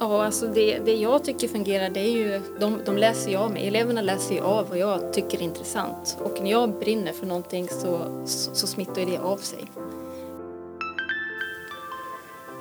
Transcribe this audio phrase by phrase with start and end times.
[0.00, 3.50] Ja, alltså det, det jag tycker fungerar det är ju, de, de läser ju av
[3.50, 3.66] mig.
[3.66, 6.16] Eleverna läser ju av vad jag tycker är intressant.
[6.20, 9.58] Och när jag brinner för någonting så, så, så smittar ju det av sig.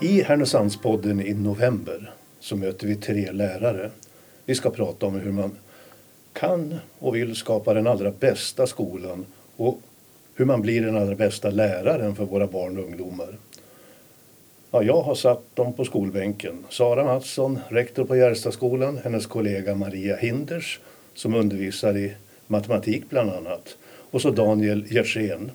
[0.01, 3.92] I Härnösandspodden i november så möter vi tre lärare.
[4.46, 5.51] Vi ska prata om hur man
[6.33, 9.79] kan och vill skapa den allra bästa skolan och
[10.35, 13.37] hur man blir den allra bästa läraren för våra barn och ungdomar.
[14.76, 16.65] Ja, jag har satt dem på skolbänken.
[16.70, 20.79] Sara Mattsson, rektor på Järstaskolan, hennes kollega Maria Hinders
[21.13, 22.13] som undervisar i
[22.48, 23.77] matematik bland annat
[24.11, 25.51] och så Daniel Gjersén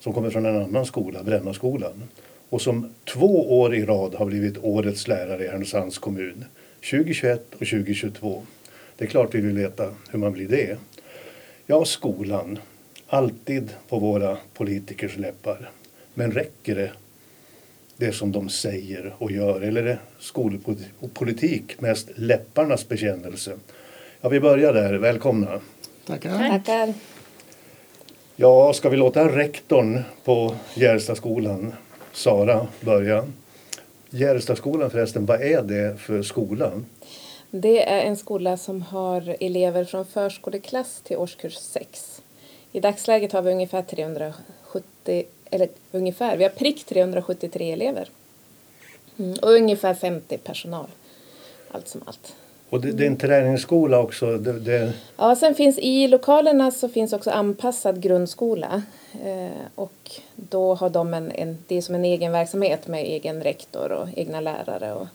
[0.00, 2.02] som kommer från en annan skola, Brännaskolan
[2.48, 6.44] och som två år i rad har blivit årets lärare i Härnösands kommun
[6.90, 8.42] 2021 och 2022.
[8.96, 10.78] Det är klart vi vill veta hur man blir det.
[11.66, 12.58] Ja, skolan.
[13.06, 15.70] Alltid på våra politikers läppar.
[16.14, 16.92] Men räcker det,
[17.96, 19.60] det som de säger och gör?
[19.60, 23.52] Eller är skolpolitik mest läpparnas bekännelse?
[24.20, 24.94] Ja, vi börjar där.
[24.94, 25.60] Välkomna.
[26.06, 26.48] Tackar.
[26.48, 26.94] Tackar.
[28.36, 31.74] Ja, ska vi låta rektorn på Gärstaskolan,
[32.12, 33.26] Sara, börja?
[34.10, 36.72] Gärstaskolan förresten, vad är det för skola?
[37.50, 42.22] Det är en skola som har elever från förskoleklass till årskurs 6.
[42.72, 48.08] I dagsläget har vi ungefär 370, eller ungefär, vi har prick 373 elever.
[49.18, 50.86] Mm, och ungefär 50 personal,
[51.70, 52.34] allt som allt.
[52.68, 54.38] Och det, det är en träningsskola också?
[54.38, 54.92] Det, det...
[55.16, 58.82] Ja, sen finns i lokalerna så finns också anpassad grundskola.
[59.24, 63.42] Eh, och då har de en, en, det är som en egen verksamhet med egen
[63.42, 64.92] rektor och egna lärare.
[64.92, 65.06] Och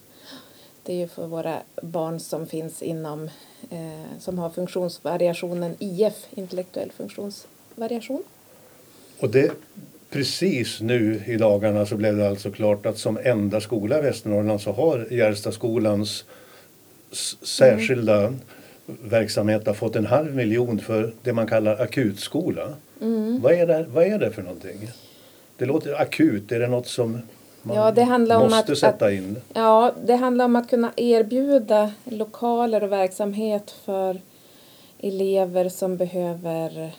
[0.83, 3.29] det är ju för våra barn som finns inom,
[3.69, 8.23] eh, som har funktionsvariationen IF, intellektuell funktionsvariation.
[9.19, 9.51] Och det,
[10.17, 14.61] precis nu i dagarna så blev det alltså klart att som enda skola i Västernorrland
[14.61, 16.25] så har Gärdstaskolans
[17.41, 18.39] särskilda mm.
[19.03, 22.73] verksamhet har fått en halv miljon för det man kallar akutskola.
[23.01, 23.41] Mm.
[23.41, 24.89] Vad, är det, vad är det för någonting?
[25.57, 27.21] Det låter akut, är det något som
[27.61, 29.37] man ja, det handlar måste om att, sätta in?
[29.49, 34.21] Att, ja, det handlar om att kunna erbjuda lokaler och verksamhet för
[34.99, 36.91] elever som behöver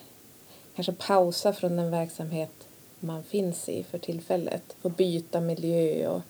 [0.76, 2.57] kanske pausa från den verksamhet
[3.00, 4.62] man finns i för tillfället.
[4.82, 6.22] Få byta miljö och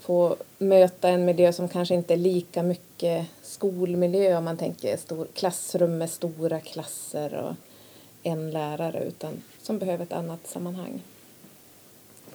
[0.00, 5.26] få möta en miljö som kanske inte är lika mycket skolmiljö om man tänker stor,
[5.34, 7.54] klassrum med stora klasser och
[8.22, 11.00] en lärare utan som behöver ett annat sammanhang.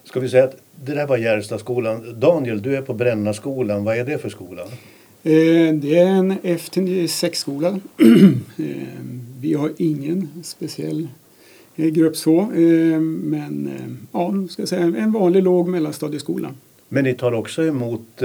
[0.03, 2.19] Ska vi säga att det där var Gärstaskolan.
[2.19, 3.83] Daniel, du är på Brännaskolan.
[3.83, 4.61] Vad är det för skola?
[5.23, 7.79] Eh, det är en F-6-skola.
[8.57, 8.87] Eh,
[9.41, 11.07] vi har ingen speciell
[11.75, 13.71] grupp så, men
[14.11, 16.53] ja, ska säga en vanlig låg mellanstadieskola.
[16.89, 18.21] Men ni tar också emot,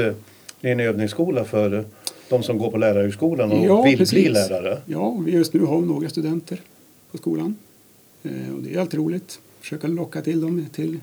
[0.60, 1.84] ni är en övningsskola för
[2.28, 4.12] de som går på lärarhögskolan och ja, vill precis.
[4.12, 4.78] bli lärare?
[4.86, 6.60] Ja, just nu har vi några studenter
[7.10, 7.56] på skolan.
[8.22, 9.40] Och det är alltid roligt.
[9.60, 10.98] Försöka locka till dem till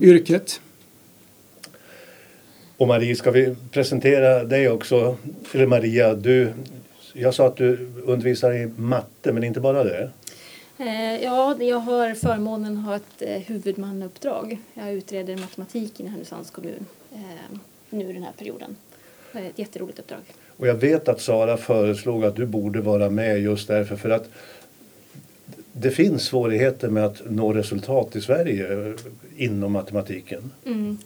[0.00, 0.60] yrket.
[2.76, 5.16] Och Marie, ska vi presentera dig också?
[5.52, 6.52] Eller Maria, du,
[7.12, 10.10] jag sa att du undervisar i matte, men inte bara det?
[10.78, 14.58] Eh, ja, jag har förmånen att ha ett eh, huvudmanuppdrag.
[14.74, 17.58] Jag utreder matematiken i Härnösands kommun eh,
[17.90, 18.76] nu den här perioden.
[19.32, 20.20] Ett jätteroligt uppdrag.
[20.56, 24.28] Och jag vet att Sara föreslog att du borde vara med just därför för att
[25.72, 28.94] det finns svårigheter med att nå resultat i Sverige
[29.36, 30.52] inom matematiken.
[30.64, 30.98] Mm.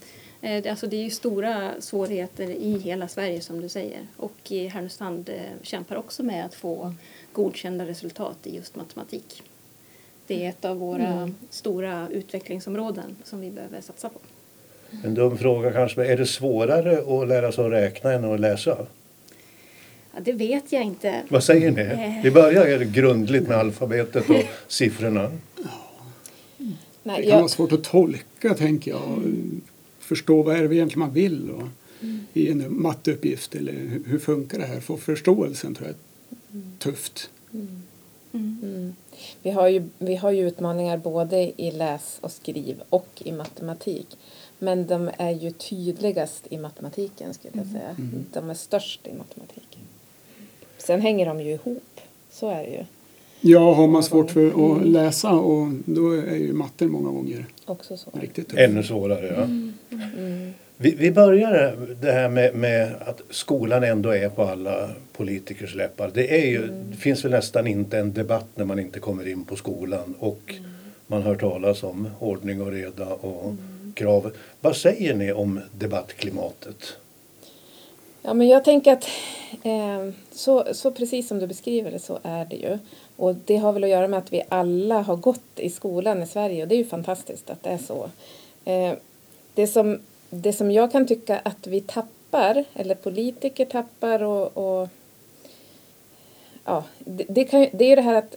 [0.71, 5.31] Alltså det är ju stora svårigheter i hela Sverige som du säger och Härnösand
[5.63, 6.95] kämpar också med att få
[7.33, 9.43] godkända resultat i just matematik.
[10.29, 11.35] Det är ett av våra mm.
[11.51, 14.19] stora utvecklingsområden som vi behöver satsa på.
[15.05, 18.41] En dum fråga kanske, men är det svårare att lära sig att räkna än att
[18.41, 18.87] läsa?
[20.13, 21.23] Ja, det vet jag inte.
[21.29, 21.81] Vad säger ni?
[21.83, 22.23] Eh.
[22.23, 25.31] Vi börjar grundligt med alfabetet och siffrorna.
[27.03, 27.39] Nej, det kan jag...
[27.39, 29.23] vara svårt att tolka, tänker jag.
[29.99, 31.69] Förstå vad är det egentligen man vill och,
[32.03, 32.27] mm.
[32.33, 33.55] i en matteuppgift.
[33.55, 34.81] Eller hur, hur funkar det här?
[34.81, 37.31] Få förståelsen tror jag är tufft.
[37.53, 37.83] Mm.
[38.63, 38.95] Mm.
[39.43, 44.07] Vi, har ju, vi har ju utmaningar både i läs och skriv och i matematik.
[44.59, 47.91] Men de är ju tydligast i matematiken skulle jag säga.
[47.99, 48.27] Mm.
[48.33, 49.81] De är störst i matematiken.
[50.79, 52.01] Sen hänger de ju ihop,
[52.31, 52.85] så är det ju.
[53.41, 54.93] Ja, har man svårt för att mm.
[54.93, 58.11] läsa och då är ju matten många gånger Också så.
[58.21, 58.59] riktigt tuff.
[58.59, 59.47] Ännu svårare, ja.
[60.81, 66.11] Vi, vi börjar det här med, med, att skolan ändå är på alla politikers läppar.
[66.15, 66.91] Det, är ju, mm.
[66.91, 70.41] det finns väl nästan inte en debatt när man inte kommer in på skolan och
[70.49, 70.71] mm.
[71.07, 73.93] man hör talas om ordning och reda och mm.
[73.97, 74.33] krav.
[74.61, 76.97] Vad säger ni om debattklimatet?
[78.23, 79.09] Ja, men jag tänker att
[79.63, 82.79] eh, så, så precis som du beskriver det så är det ju.
[83.17, 86.27] Och det har väl att göra med att vi alla har gått i skolan i
[86.27, 88.11] Sverige och det är ju fantastiskt att det är så.
[88.65, 88.93] Eh,
[89.55, 89.99] det, som,
[90.31, 94.89] det som jag kan tycka att vi tappar, eller politiker tappar och, och
[96.65, 98.37] ja, det, det, kan, det är ju det här att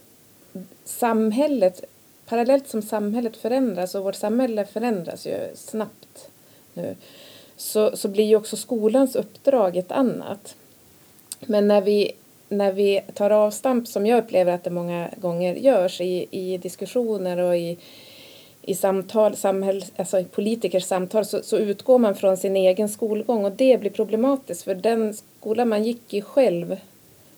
[0.84, 1.84] samhället,
[2.26, 6.30] parallellt som samhället förändras och vårt samhälle förändras ju snabbt
[6.74, 6.96] nu
[7.62, 10.56] så, så blir ju också skolans uppdrag ett annat.
[11.40, 12.12] Men när vi,
[12.48, 17.38] när vi tar avstamp, som jag upplever att det många gånger görs i, i diskussioner
[17.38, 17.78] och i,
[18.62, 23.44] i samtal, samhäll, alltså i politikers samtal så, så, utgår man från sin egen skolgång
[23.44, 26.76] och det blir problematiskt för den skola man gick i själv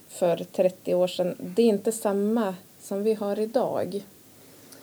[0.09, 4.05] för 30 år sedan, det är inte samma som vi har idag.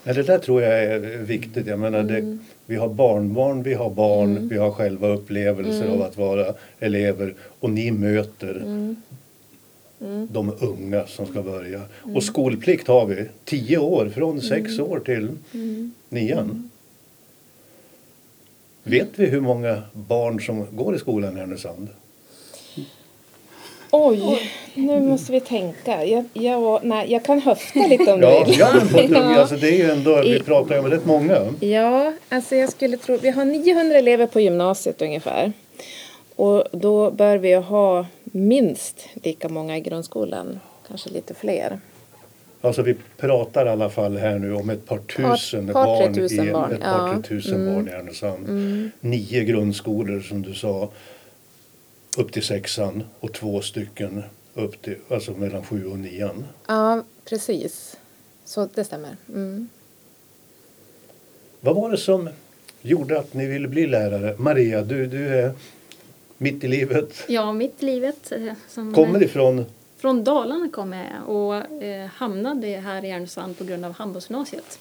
[0.03, 1.67] Ja, det där tror jag är viktigt.
[1.67, 2.39] Jag menar, det, mm.
[2.65, 4.47] vi har barnbarn, vi har barn, mm.
[4.47, 5.93] vi har själva upplevelser mm.
[5.93, 8.55] av att vara elever och ni möter
[10.01, 10.13] mm.
[10.13, 10.27] Mm.
[10.31, 11.81] de unga som ska börja.
[12.03, 12.15] Mm.
[12.15, 15.29] Och skolplikt har vi, tio år, från sex år till
[16.09, 16.69] nian.
[18.83, 21.87] Vet vi hur många barn som går i skolan i Härnösand?
[23.91, 26.05] Oj, nu måste vi tänka.
[26.05, 28.59] Jag, jag, nej, jag kan höfta lite om du vill.
[28.59, 31.53] Ja, på alltså det är ju ändå, vi pratar om rätt många.
[31.59, 35.53] Ja, alltså jag skulle tro, vi har 900 elever på gymnasiet ungefär.
[36.35, 41.79] Och då bör vi ha minst lika många i grundskolan, kanske lite fler.
[42.61, 46.13] Alltså vi pratar i alla fall här nu om ett par tusen par, par, barn,
[46.13, 46.71] tusen i, barn.
[46.73, 47.21] Ett par, ja.
[47.21, 47.75] tusen mm.
[47.75, 48.49] barn i Härnösand.
[48.49, 48.91] Mm.
[48.99, 50.89] Nio grundskolor som du sa
[52.17, 54.23] upp till sexan och två stycken
[54.53, 56.45] upp till, alltså mellan sju och nian.
[56.67, 57.97] Ja, precis.
[58.45, 59.17] Så det stämmer.
[59.29, 59.69] Mm.
[61.59, 62.29] Vad var det som
[62.81, 64.35] gjorde att ni ville bli lärare?
[64.37, 65.53] Maria, du, du är
[66.41, 67.23] mitt i livet.
[67.27, 68.31] Ja, mitt i livet.
[68.31, 69.65] Eh, som kommer ifrån?
[69.97, 74.79] Från Dalarna kommer jag och eh, hamnade här i Härnösand på grund av handbollsgymnasiet.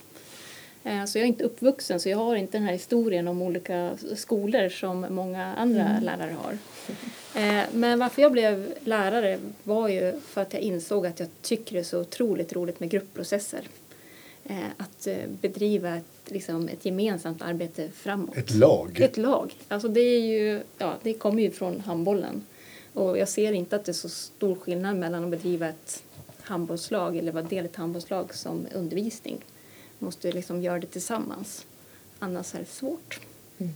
[0.84, 3.90] Eh, så jag är inte uppvuxen så jag har inte den här historien om olika
[4.16, 6.02] skolor som många andra mm.
[6.02, 6.58] lärare har.
[7.42, 11.72] Eh, men varför jag blev lärare var ju för att jag insåg att jag tycker
[11.72, 13.60] det är så otroligt roligt med gruppprocesser.
[14.50, 15.08] Eh, att
[15.40, 18.36] bedriva ett, liksom ett gemensamt arbete framåt.
[18.36, 19.00] Ett lag?
[19.00, 19.54] Ett lag.
[19.68, 22.42] Alltså det, är ju, ja, det kommer ju från handbollen.
[22.92, 26.02] Och jag ser inte att det är så stor skillnad mellan att bedriva ett
[26.40, 29.44] handbollslag eller vara del i ett handbollslag som undervisning
[29.98, 31.66] måste liksom göra det tillsammans.
[32.18, 33.20] Annars är det svårt.
[33.58, 33.72] Mm.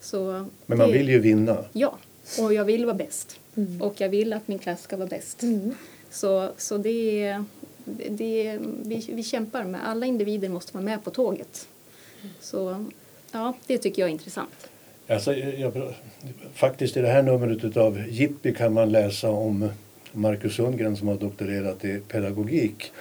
[0.00, 1.64] Så Men man det, vill ju vinna.
[1.72, 1.98] Ja,
[2.40, 3.40] och jag vill vara bäst.
[3.54, 3.82] Mm.
[3.82, 5.42] Och jag vill att min klass ska vara bäst.
[5.42, 5.74] Mm.
[6.10, 7.44] Så, så det är,
[7.84, 9.88] det vi, vi kämpar med.
[9.88, 11.68] Alla individer måste vara med på tåget.
[12.40, 12.84] Så
[13.32, 14.68] ja, det tycker jag är intressant.
[15.08, 15.94] Alltså, jag,
[16.54, 19.68] faktiskt i det här numret av Jippi kan man läsa om
[20.12, 22.92] Marcus Sundgren som har doktorerat i pedagogik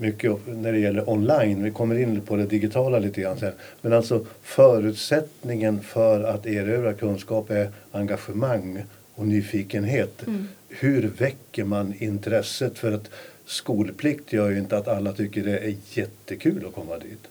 [0.00, 1.62] mycket när det gäller online.
[1.62, 3.52] Vi kommer in på det digitala lite grann sen.
[3.80, 8.82] Men alltså förutsättningen för att erövra kunskap är engagemang
[9.14, 10.26] och nyfikenhet.
[10.26, 10.48] Mm.
[10.68, 12.78] Hur väcker man intresset?
[12.78, 13.10] För att
[13.48, 17.28] skolplikt gör ju inte att alla tycker det är jättekul att komma dit.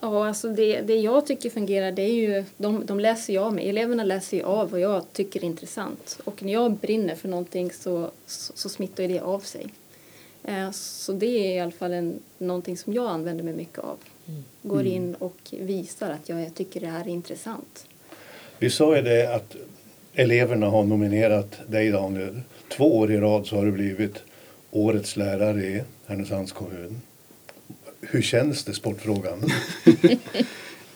[0.00, 3.66] Ja, alltså det, det jag tycker fungerar det är ju, de, de läser jag med,
[3.66, 6.20] eleverna läser ju av vad jag tycker är intressant.
[6.24, 9.66] Och när jag brinner för någonting så, så, så smittar det av sig.
[10.44, 13.98] Eh, så det är i alla fall en, någonting som jag använder mig mycket av.
[14.26, 14.44] Mm.
[14.62, 14.92] Går mm.
[14.92, 17.86] in och visar att jag tycker det här är intressant.
[18.58, 19.56] Vi sa ju det att
[20.14, 22.40] eleverna har nominerat dig Daniel.
[22.68, 24.22] Två år i rad så har du blivit
[24.70, 27.00] årets lärare i Härnösands kommun.
[28.00, 29.38] Hur känns det, sportfrågan?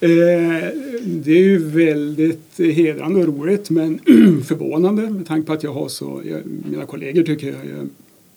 [0.01, 0.69] Eh,
[1.05, 3.99] det är ju väldigt hedrande och roligt men
[4.45, 7.87] förvånande med tanke på att jag har så, jag, mina kollegor tycker jag gör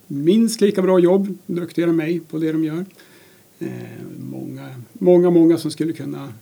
[0.08, 2.86] minst lika bra jobb, duktigare än mig på det de gör.
[3.60, 3.68] Eh,
[4.20, 6.34] många, många, många som skulle kunna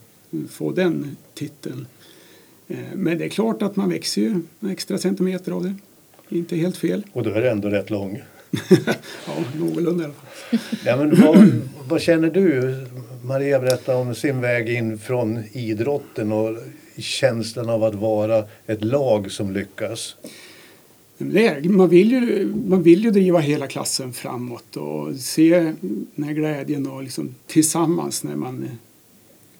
[0.48, 1.86] få den titeln.
[2.68, 5.74] Eh, men det är klart att man växer ju extra centimeter av det.
[6.28, 7.02] Inte helt fel.
[7.12, 8.22] Och då är det ändå rätt lång.
[9.26, 10.58] Ja, någorlunda i alla fall.
[10.84, 12.76] Ja, men vad, vad känner du?
[13.24, 16.56] Maria berättade om sin väg in från idrotten och
[16.98, 20.16] känslan av att vara ett lag som lyckas.
[21.18, 25.72] Det, man, vill ju, man vill ju driva hela klassen framåt och se
[26.14, 28.68] den här glädjen och liksom tillsammans när man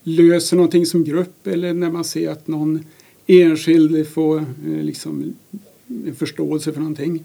[0.02, 2.84] löser någonting som grupp eller när man ser att någon
[3.26, 4.44] enskild får eh,
[4.82, 5.34] liksom
[5.88, 7.24] en förståelse för någonting.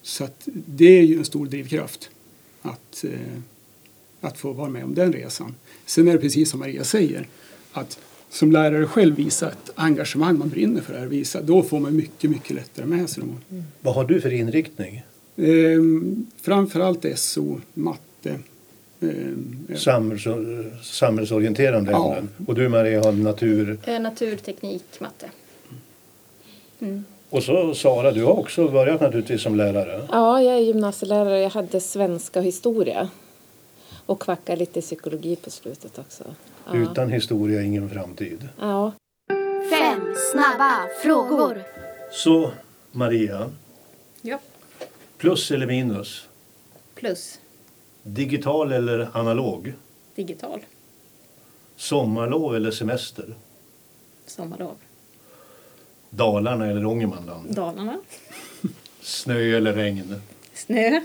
[0.00, 2.10] Ehm, så att det är ju en stor drivkraft
[2.62, 3.10] att, eh,
[4.20, 5.54] att få vara med om den resan.
[5.86, 7.26] Sen är det precis som Maria säger
[7.72, 7.98] att
[8.30, 11.96] som lärare själv visa ett engagemang, man brinner för det här, visa, då får man
[11.96, 13.38] mycket, mycket lättare med sig dem.
[13.50, 13.64] Mm.
[13.80, 15.02] Vad har du för inriktning?
[15.36, 15.80] Eh,
[16.40, 18.38] framförallt SO, matte.
[19.00, 20.26] Eh, Samhälls,
[20.82, 22.16] samhällsorienterande ja.
[22.16, 22.28] ämnen.
[22.46, 23.78] Och du Maria har natur?
[23.86, 25.30] Eh, natur, teknik, matte.
[26.78, 27.04] Mm.
[27.30, 30.08] Och så Sara, du har också börjat naturligtvis som lärare.
[30.10, 31.40] Ja, jag är gymnasielärare.
[31.40, 33.08] Jag hade svenska och historia.
[34.06, 36.24] Och kvackade lite i psykologi på slutet också.
[36.66, 36.74] Ja.
[36.76, 38.48] Utan historia ingen framtid.
[38.58, 38.92] Ja.
[39.70, 41.62] Fem snabba frågor.
[42.12, 42.50] Så
[42.92, 43.50] Maria.
[44.22, 44.38] Ja.
[45.18, 46.28] Plus eller minus?
[46.94, 47.38] Plus.
[48.02, 49.74] Digital eller analog?
[50.14, 50.60] Digital.
[51.76, 53.34] Sommarlov eller semester?
[54.26, 54.76] Sommarlov.
[56.10, 57.54] Dalarna eller Ångermanland?
[57.54, 58.00] Dalarna.
[59.00, 60.14] Snö eller regn?
[60.54, 61.00] Snö.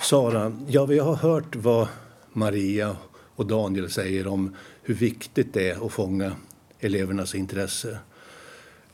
[0.00, 1.88] Sara, ja, vi har hört vad
[2.32, 2.96] Maria
[3.36, 6.32] och Daniel säger om hur viktigt det är att fånga
[6.80, 7.98] elevernas intresse.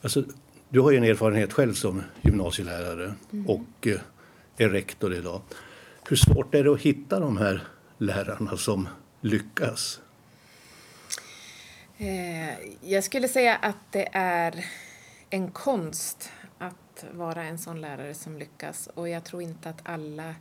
[0.03, 0.25] Alltså,
[0.69, 3.47] du har ju en erfarenhet själv som gymnasielärare mm.
[3.47, 4.01] och eh,
[4.57, 5.41] är rektor idag.
[6.09, 7.63] Hur svårt är det att hitta de här
[7.99, 8.89] lärarna som
[9.21, 10.01] lyckas?
[12.03, 14.65] Eh, jag skulle säga att det är
[15.31, 20.35] en konst att vara en sån lärare som lyckas och jag tror inte att alla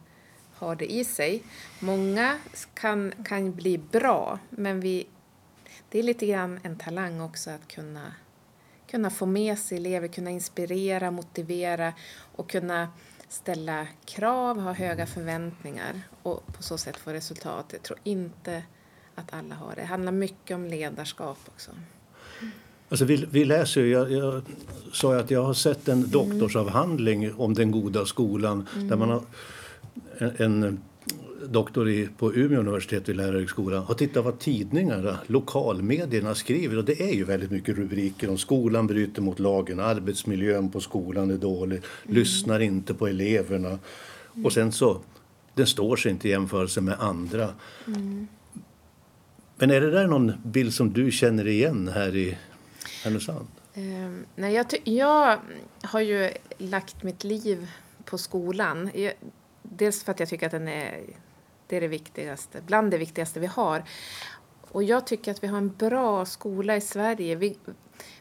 [0.54, 1.44] har det i sig.
[1.80, 2.40] Många
[2.74, 5.08] kan, kan bli bra men vi,
[5.90, 8.14] det är lite grann en talang också att kunna,
[8.92, 11.94] kunna få med sig elever, kunna inspirera, motivera
[12.36, 12.88] och kunna
[13.28, 17.66] ställa krav, ha höga förväntningar och på så sätt få resultat.
[17.72, 18.64] Jag tror inte
[19.20, 19.82] att alla har det.
[19.82, 21.72] Det handlar mycket om ledarskap också.
[22.90, 24.42] Alltså vi, vi läser ju, jag, jag
[24.94, 26.10] sa att jag har sett en mm.
[26.10, 28.88] doktorsavhandling om den goda skolan mm.
[28.88, 29.22] där man har
[30.18, 30.80] en, en
[31.50, 37.02] doktor i, på Umeå universitet vid lärarhögskolan har tittat vad tidningarna, lokalmedierna skriver och det
[37.02, 41.78] är ju väldigt mycket rubriker om skolan bryter mot lagen, arbetsmiljön på skolan är dålig,
[41.78, 42.16] mm.
[42.16, 44.46] lyssnar inte på eleverna mm.
[44.46, 45.02] och sen så,
[45.54, 47.50] den står sig inte i jämförelse med andra.
[47.88, 48.28] Mm.
[49.60, 52.38] Men är det där någon bild som du känner igen här i
[53.04, 53.48] Härnösand?
[53.76, 55.38] Um, nej, jag, jag
[55.82, 57.68] har ju lagt mitt liv
[58.06, 58.90] på skolan.
[58.94, 59.14] Jag,
[59.64, 61.00] dels för att jag tycker att den är,
[61.68, 63.84] det är det viktigaste, bland det viktigaste vi har.
[64.72, 67.36] Och jag tycker att vi har en bra skola i Sverige.
[67.36, 67.58] Vi,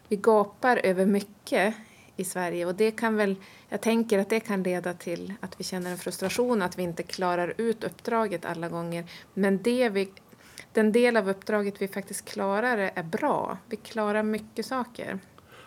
[0.07, 1.75] vi gapar över mycket
[2.15, 3.35] i Sverige och det kan väl,
[3.69, 7.03] jag tänker att det kan leda till att vi känner en frustration, att vi inte
[7.03, 9.05] klarar ut uppdraget alla gånger.
[9.33, 10.09] Men det vi
[10.73, 13.57] den del av uppdraget vi faktiskt klarar är bra.
[13.69, 15.19] Vi klarar mycket saker.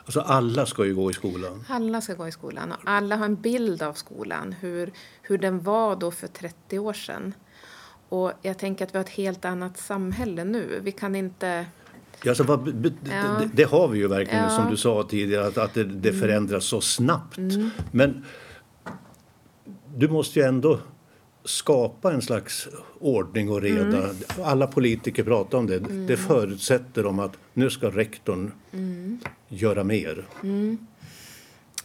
[0.04, 1.64] Alltså alla ska ju gå i skolan?
[1.68, 4.92] Alla ska gå i skolan och alla har en bild av skolan, hur,
[5.22, 7.34] hur den var då för 30 år sedan.
[8.08, 10.80] Och jag tänker att vi har ett helt annat samhälle nu.
[10.82, 11.66] Vi kan inte...
[12.28, 12.68] Alltså, vad,
[13.04, 13.38] ja.
[13.40, 14.50] det, det, har vi ju verkligen, ja.
[14.50, 16.20] som du sa tidigare, att, att det, det mm.
[16.20, 17.38] förändras så snabbt.
[17.38, 17.70] Mm.
[17.90, 18.24] Men
[19.96, 20.78] du måste ju ändå
[21.44, 22.68] skapa en slags
[23.00, 23.98] ordning och reda.
[23.98, 24.16] Mm.
[24.42, 25.76] Alla politiker pratar om det.
[25.76, 26.06] Mm.
[26.06, 29.20] Det förutsätter om att nu ska rektorn mm.
[29.48, 30.26] göra mer.
[30.42, 30.86] Mm.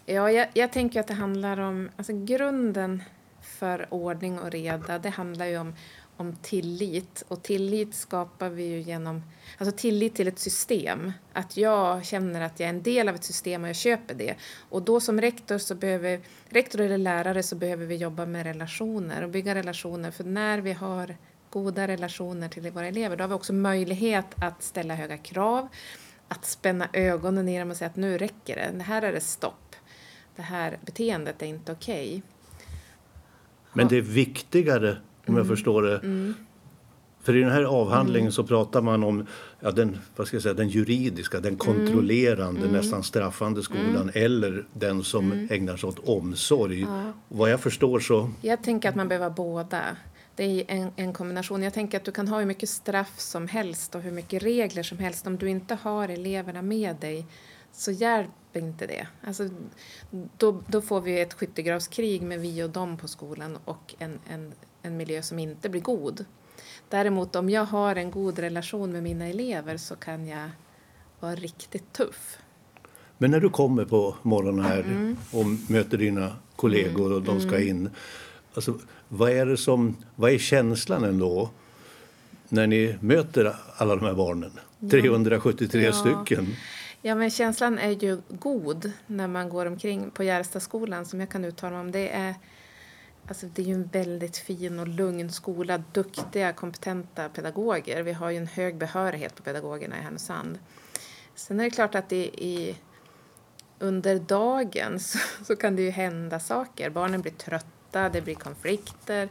[0.06, 1.90] Ja, jag, jag, tänker att det handlar om...
[1.96, 3.04] Alltså grunden
[3.42, 5.74] för ordning och reda, det handlar ju om
[6.18, 7.24] om tillit.
[7.28, 9.24] Och tillit skapar vi ju genom
[9.58, 11.12] alltså tillit till ett system.
[11.34, 14.36] Att jag känner att jag är en del av ett system och jag köper det.
[14.70, 16.20] Och då som rektor, så behöver,
[16.50, 20.12] rektor eller lärare så behöver vi jobba med relationer och bygga relationer.
[20.12, 21.16] För när vi har
[21.50, 25.68] goda relationer till våra elever då har vi också möjlighet att ställa höga krav,
[26.28, 29.22] att spänna ögonen i dem och säga att nu räcker det, det här är det
[29.22, 29.76] stopp.
[30.36, 32.08] Det här beteendet är inte okej.
[32.08, 32.22] Okay.
[33.74, 34.98] Men det är viktigare
[35.28, 35.56] om jag mm.
[35.56, 35.98] förstår det.
[35.98, 36.34] Mm.
[37.28, 38.32] För i den här avhandlingen mm.
[38.32, 39.26] så pratar man om
[39.60, 42.72] ja, den, vad ska jag säga, den juridiska, den kontrollerande, mm.
[42.72, 44.12] nästan straffande skolan mm.
[44.14, 45.48] eller den som mm.
[45.52, 46.82] ägnar sig åt omsorg.
[46.82, 47.14] Ja.
[47.28, 48.30] Vad jag förstår så...
[48.42, 49.82] Jag tänker att man behöver båda.
[50.36, 51.64] Det är en, en, kombination.
[51.64, 54.84] Jag tänker att du kan ha hur mycket straff som helst och hur mycket regler
[54.84, 55.28] som helst.
[55.28, 57.26] Om du inte har eleverna med dig
[57.72, 59.08] så hjälper inte det.
[59.24, 59.50] Alltså,
[60.38, 64.54] då, då får vi ett skyttegravskrig med vi och dem på skolan och en, en
[64.88, 66.26] en miljö som inte blir god.
[66.90, 70.50] Däremot om jag har en god relation med mina elever så kan jag
[71.20, 72.38] vara riktigt tuff.
[73.18, 75.18] Men när du kommer på morgonen här mm.
[75.32, 77.68] och möter dina kollegor och de ska mm.
[77.68, 77.90] in.
[78.54, 81.50] Alltså, vad, är det som, vad är känslan ändå
[82.50, 84.52] när ni möter alla de här barnen?
[84.92, 85.94] 373 ja.
[85.94, 86.48] stycken.
[87.02, 91.46] Ja, men känslan är ju god när man går omkring på Järstaskolan som jag kan
[91.46, 91.92] uttala mig om.
[91.92, 92.36] Det är
[93.28, 98.04] Alltså det är ju en väldigt fin och lugn skola, duktiga, kompetenta pedagoger.
[98.04, 100.60] Vi har ju en hög behörighet på pedagogerna i Härnösand.
[101.36, 102.76] Sen är det klart att det i,
[103.80, 106.90] under dagen så, så, kan det ju hända saker.
[106.90, 109.30] Barnen blir trötta, det blir konflikter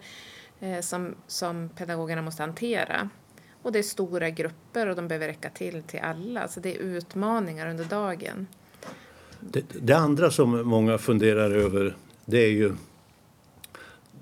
[0.60, 3.08] eh, som, som pedagogerna måste hantera.
[3.62, 6.48] Och det är stora grupper och de behöver räcka till till alla.
[6.48, 8.46] Så det är utmaningar under dagen.
[9.40, 12.74] Det, det andra som många funderar över det är ju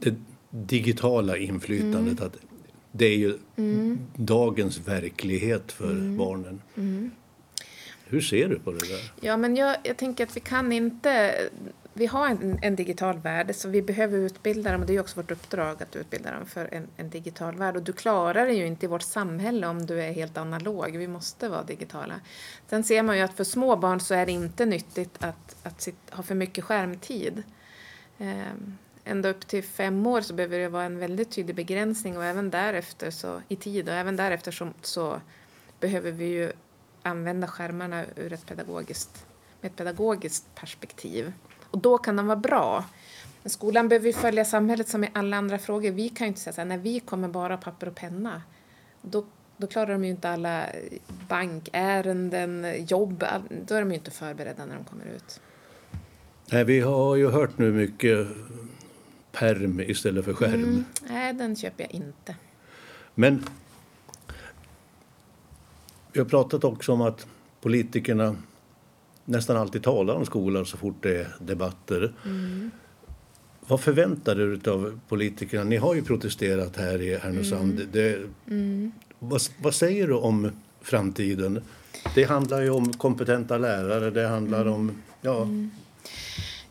[0.04, 0.14] det
[0.50, 2.18] digitala inflytandet.
[2.18, 2.26] Mm.
[2.26, 2.36] Att
[2.92, 3.98] det är ju mm.
[4.16, 6.16] dagens verklighet för mm.
[6.16, 6.62] barnen.
[6.76, 7.10] Mm.
[8.04, 9.12] Hur ser du på det där?
[9.20, 11.34] Ja, men jag, jag tänker att vi kan inte...
[11.96, 14.80] Vi har en, en, digital värld, så vi behöver utbilda dem.
[14.80, 17.76] Och det är också vårt uppdrag att utbilda dem för en, en digital värld.
[17.76, 20.96] Och du klarar det ju inte i vårt samhälle om du är helt analog.
[20.96, 22.14] Vi måste vara digitala.
[22.70, 25.80] Sen ser man ju att för små barn så är det inte nyttigt att, att
[25.80, 27.42] sitt, ha för mycket skärmtid.
[29.04, 32.50] Ända upp till fem år så behöver det vara en väldigt tydlig begränsning och även
[32.50, 35.20] därefter så, i tid och även därefter så, så
[35.80, 36.52] behöver vi ju
[37.02, 39.26] använda skärmarna ur ett pedagogiskt,
[39.60, 41.32] med ett pedagogiskt perspektiv.
[41.70, 42.84] Och då kan de vara bra.
[43.42, 45.90] Men skolan behöver ju följa samhället som i alla andra frågor.
[45.90, 48.42] Vi kan ju inte säga så här, när vi kommer bara papper och penna.
[49.02, 49.24] Då,
[49.56, 50.72] då klarar de ju inte alla eh,
[51.28, 53.24] bankärenden, jobb,
[53.66, 55.40] då är de ju inte förberedda när de kommer ut.
[56.52, 58.28] Nej, vi har ju hört nu mycket
[59.34, 60.54] perm istället för skärm.
[60.54, 60.84] Mm.
[61.08, 62.36] Nej, den köper jag inte.
[63.14, 63.44] Men
[66.12, 67.26] vi har pratat också om att
[67.60, 68.36] politikerna
[69.24, 72.12] nästan alltid talar om skolan så fort det är debatter.
[72.24, 72.70] Mm.
[73.66, 75.64] Vad förväntar du dig av politikerna?
[75.64, 77.80] Ni har ju protesterat här i Härnösand.
[77.80, 77.88] Mm.
[77.92, 78.92] Det, mm.
[79.18, 80.50] vad, vad, säger du om
[80.80, 81.60] framtiden?
[82.14, 84.72] Det handlar ju om kompetenta lärare, det handlar mm.
[84.72, 85.02] om...
[85.20, 85.48] Ja.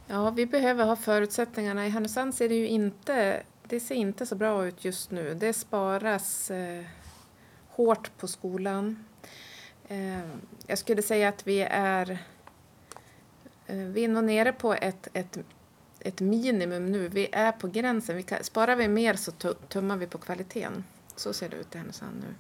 [0.08, 1.88] Ja, vi behöver ha förutsättningarna.
[1.88, 5.34] I Härnösand ser det ju inte, det ser inte så bra ut just nu.
[5.34, 6.84] Det sparas eh,
[7.70, 9.06] hårt på skolan.
[9.88, 10.20] Eh,
[10.68, 12.12] jag skulle säga att vi är,
[13.68, 15.38] eh, vi är nog nere på ett, ett,
[16.00, 17.08] ett minimum nu.
[17.08, 18.16] Vi är på gränsen.
[18.16, 20.84] Vi kan, sparar vi mer så tummar vi på kvaliteten.
[21.16, 22.36] Så ser det ut i Härnösand nu.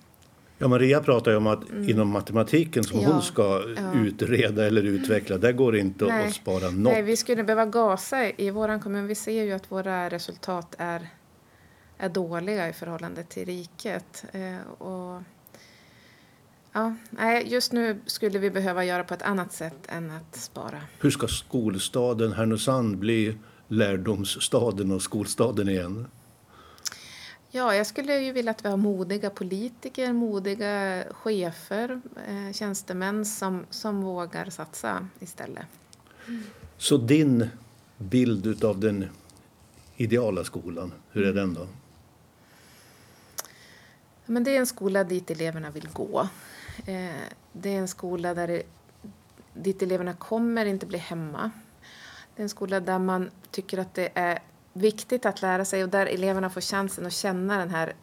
[0.63, 1.89] Ja, Maria pratar ju om att mm.
[1.89, 3.11] inom matematiken som ja.
[3.11, 3.93] hon ska ja.
[3.93, 6.27] utreda eller utveckla, där går det inte Nej.
[6.27, 6.93] att spara något.
[6.93, 9.07] Nej, vi skulle behöva gasa i vår kommun.
[9.07, 11.09] Vi ser ju att våra resultat är,
[11.97, 14.25] är dåliga i förhållande till riket.
[14.31, 15.21] Eh, och,
[16.73, 16.95] ja,
[17.45, 20.81] just nu skulle vi behöva göra på ett annat sätt än att spara.
[20.99, 26.07] Hur ska skolstaden Härnösand bli lärdomsstaden och skolstaden igen?
[27.55, 33.65] Ja, jag skulle ju vilja att vi har modiga politiker, modiga chefer, eh, tjänstemän som,
[33.69, 35.65] som vågar satsa istället.
[36.27, 36.43] Mm.
[36.77, 37.47] Så din
[37.97, 39.09] bild av den
[39.95, 41.67] ideala skolan, hur är den då?
[44.25, 46.27] Men det är en skola dit eleverna vill gå.
[46.85, 48.63] Eh, det är en skola där det,
[49.53, 51.51] dit eleverna kommer inte bli hemma.
[52.35, 54.39] Det är en skola där man tycker att det är
[54.73, 57.93] viktigt att lära sig och där eleverna får chansen att känna den här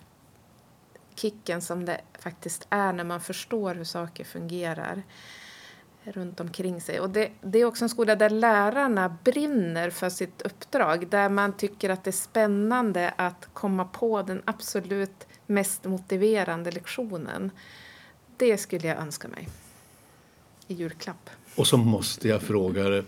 [1.14, 5.02] kicken som det faktiskt är när man förstår hur saker fungerar
[6.04, 7.00] runt omkring sig.
[7.00, 11.09] Och det, det, är också en skola där lärarna brinner för sitt uppdrag.
[11.09, 17.50] Där man tycker att det är spännande att komma på den absolut mest motiverande lektionen.
[18.37, 19.48] Det skulle jag önska mig
[20.66, 21.30] i julklapp.
[21.56, 23.04] Och så måste jag fråga dig.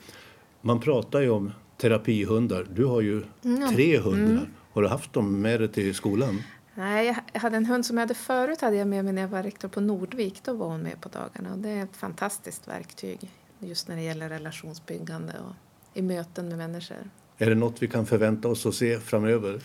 [0.60, 2.66] Man pratar ju om terapihundar.
[2.74, 3.74] Du har ju mm.
[3.74, 4.32] tre hundar.
[4.32, 4.54] Mm.
[4.72, 6.42] Har du haft dem med dig till skolan?
[6.74, 9.28] Nej, jag hade en hund som jag hade förut hade jag med mig när jag
[9.28, 10.40] var rektor på Nordvik.
[10.44, 14.02] Då var hon med på dagarna och det är ett fantastiskt verktyg just när det
[14.02, 15.54] gäller relationsbyggande och
[15.94, 17.10] i möten med människor.
[17.38, 19.60] Är det något vi kan förvänta oss att se framöver?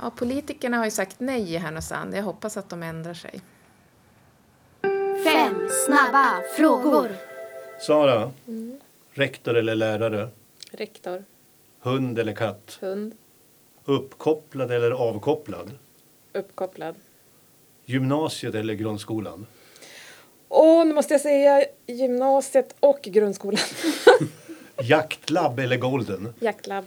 [0.00, 2.14] Ja, politikerna har ju sagt nej i Härnösand.
[2.14, 3.40] Jag hoppas att de ändrar sig.
[5.24, 7.10] Fem snabba frågor.
[7.80, 8.80] Sara, mm.
[9.12, 10.28] rektor eller lärare?
[10.72, 11.24] Rektor.
[11.82, 12.78] Hund eller katt?
[12.80, 13.14] Hund.
[13.84, 15.70] Uppkopplad eller avkopplad?
[16.32, 16.94] Uppkopplad.
[17.84, 19.46] Gymnasiet eller grundskolan?
[20.48, 23.60] Åh, nu måste jag säga gymnasiet och grundskolan.
[24.82, 26.34] Jaktlab eller Golden?
[26.40, 26.84] Jaktlab.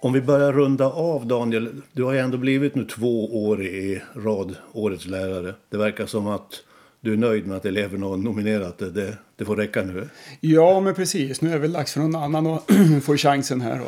[0.00, 1.82] Om vi börjar runda av Daniel.
[1.92, 5.54] Du har ju ändå blivit nu två år i rad årets lärare.
[5.68, 6.62] Det verkar som att
[7.00, 8.90] du är nöjd med att eleverna har nominerat det.
[8.90, 9.18] det.
[9.36, 10.08] Det får räcka nu.
[10.40, 11.40] Ja, men precis.
[11.40, 12.70] Nu är det väl dags för någon annan att
[13.02, 13.80] få chansen här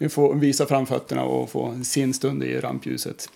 [0.00, 3.28] och få visa framfötterna och få sin stund i rampljuset.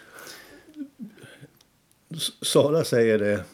[2.43, 3.45] Sara säger det.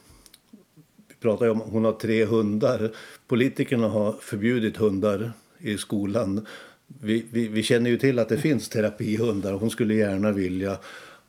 [1.08, 2.92] Vi pratar om hon har tre hundar.
[3.26, 6.46] Politikerna har förbjudit hundar i skolan.
[6.86, 10.78] Vi, vi, vi, känner ju till att det finns terapihundar hon skulle gärna vilja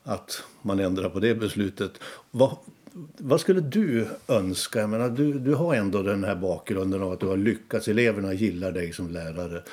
[0.03, 1.91] att man ändrar på det beslutet.
[2.31, 2.57] Vad,
[3.17, 4.79] vad skulle du önska?
[4.79, 7.87] Jag menar, du, du har ändå den här bakgrunden av att du har lyckats.
[7.87, 9.63] Eleverna gillar dig som lärare.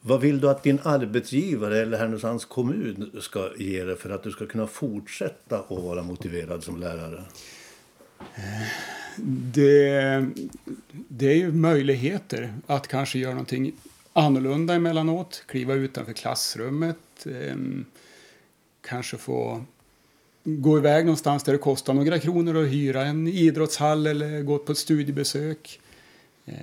[0.00, 4.30] Vad vill du att din arbetsgivare eller Härnösands kommun ska ge dig för att du
[4.30, 7.24] ska kunna fortsätta att vara motiverad som lärare?
[9.54, 10.26] Det,
[11.08, 13.72] det är ju möjligheter att kanske göra någonting
[14.12, 17.84] annorlunda emellanåt, kliva utanför klassrummet, ehm,
[18.80, 19.64] kanske få
[20.44, 24.72] gå iväg någonstans där det kostar några kronor att hyra en idrottshall eller gå på
[24.72, 25.80] ett studiebesök.
[26.44, 26.54] Eh,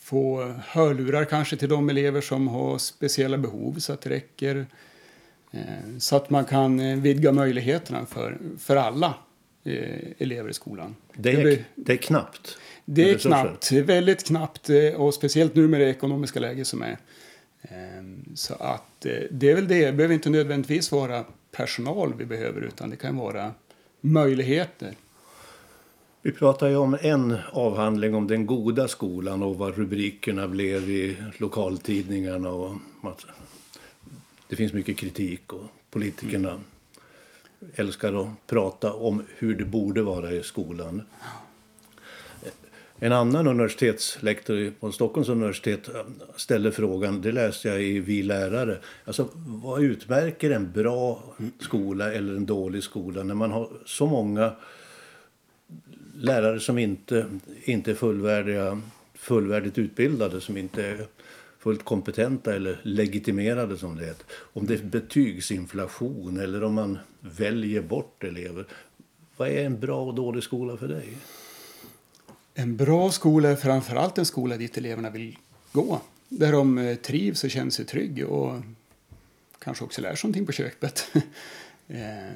[0.00, 4.66] få hörlurar kanske till de elever som har speciella behov så att det räcker.
[5.50, 5.60] Eh,
[5.98, 9.14] så att man kan eh, vidga möjligheterna för, för alla
[10.18, 10.96] elever i skolan.
[11.14, 12.58] Det är, det, det är knappt.
[12.84, 16.98] Det är knappt, väldigt knappt och speciellt nu med det ekonomiska läge som är.
[18.34, 22.90] Så att det är väl det, det behöver inte nödvändigtvis vara personal vi behöver utan
[22.90, 23.54] det kan vara
[24.00, 24.94] möjligheter.
[26.22, 31.16] Vi pratar ju om en avhandling om den goda skolan och vad rubrikerna blev i
[31.36, 32.50] lokaltidningarna.
[32.50, 32.76] Och
[34.48, 36.62] det finns mycket kritik och politikerna mm.
[37.74, 41.02] älskar att prata om hur det borde vara i skolan.
[43.02, 46.02] En annan universitetslektor på Stockholms universitet eh,
[46.36, 48.78] ställde frågan, det läste jag i Vi lärare.
[49.04, 51.24] Alltså, vad utmärker en bra
[51.60, 54.52] skola eller en dålig skola när man har så många
[56.14, 57.26] lärare som inte,
[57.64, 58.80] inte är fullvärdiga,
[59.14, 61.06] fullvärdigt utbildade, som inte är
[61.58, 64.26] fullt kompetenta eller legitimerade som det heter.
[64.32, 68.64] Om det är betygsinflation eller om man väljer bort elever.
[69.36, 71.08] Vad är en bra och dålig skola för dig?
[72.60, 75.38] En bra skola är framförallt en skola dit eleverna vill
[75.72, 76.00] gå.
[76.28, 78.62] Där de eh, trivs och känner sig trygga och
[79.58, 81.06] kanske också lär sig någonting på köpet.
[81.92, 82.32] Eh,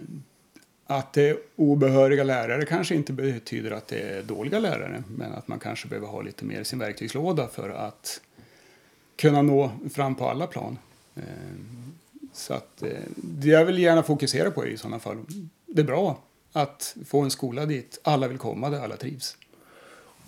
[0.87, 5.49] att det är obehöriga lärare kanske inte betyder att det är dåliga lärare men att
[5.49, 8.21] man kanske behöver ha lite mer i sin verktygslåda för att
[9.17, 10.79] kunna nå fram på alla plan.
[12.33, 12.83] Så att
[13.17, 15.19] det jag vill gärna fokusera på är i sådana fall,
[15.67, 16.19] det är bra
[16.53, 19.37] att få en skola dit alla vill komma, där alla trivs.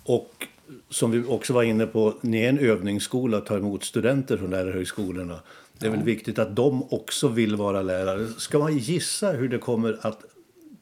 [0.07, 0.47] Och
[0.89, 4.49] som vi också var inne på, ni är en övningsskola att ta emot studenter från
[4.49, 5.39] lärarhögskolorna.
[5.79, 8.27] Det är väl viktigt att de också vill vara lärare.
[8.37, 10.19] Ska man gissa hur det kommer att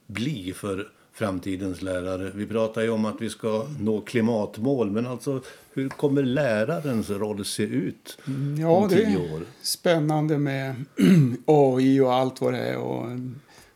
[0.08, 2.32] bli för framtidens lärare?
[2.36, 5.42] Vi pratar ju om att vi ska nå klimatmål, men alltså
[5.74, 9.40] hur kommer lärarens roll se ut mm, ja, om tio år?
[9.40, 10.76] Det är spännande med
[11.46, 13.08] AI och allt vad det är och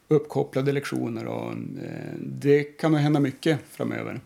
[0.07, 4.21] uppkopplade lektioner och eh, det kan nog hända mycket framöver.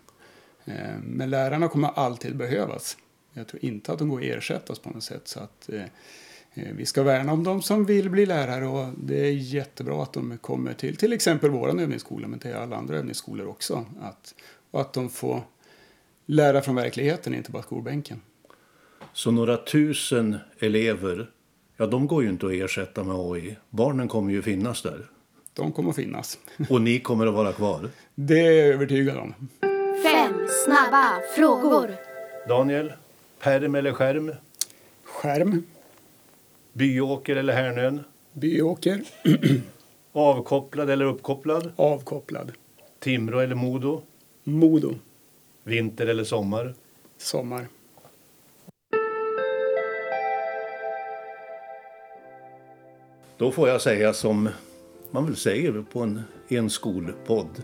[0.65, 2.97] Eh, men lärarna kommer alltid behövas.
[3.33, 5.27] Jag tror inte att de går att ersättas på något sätt.
[5.27, 5.83] Så att, eh,
[6.53, 10.13] eh, vi ska värna om de som vill bli lärare och det är jättebra att
[10.13, 13.85] de kommer till till exempel vår övningsskola men till alla andra övningsskolor också.
[14.01, 14.35] Att,
[14.71, 15.41] och att de får
[16.25, 18.21] lära från verkligheten, inte bara skolbänken.
[19.13, 21.29] Så några tusen elever,
[21.77, 23.57] ja de går ju inte att ersätta med AI.
[23.69, 25.09] Barnen kommer ju finnas där.
[25.53, 26.39] De kommer att finnas.
[26.69, 27.89] Och ni kommer att vara kvar?
[28.15, 29.33] Det är jag övertygad om.
[30.53, 31.95] Snabba frågor.
[32.47, 32.93] Daniel,
[33.39, 34.31] perm eller skärm?
[35.03, 35.63] Skärm.
[36.73, 38.03] Byåker eller Härnön?
[38.33, 39.01] Byåker.
[40.11, 41.71] Avkopplad eller uppkopplad?
[41.75, 42.51] Avkopplad.
[42.99, 44.01] Timrå eller Modo?
[44.43, 44.95] Modo.
[45.63, 46.73] Vinter eller sommar?
[47.17, 47.67] Sommar.
[53.37, 54.49] Då får jag säga som
[55.11, 57.63] man väl säger på en, en skolpodd.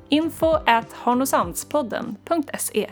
[0.11, 2.89] info at harnosandspodden.se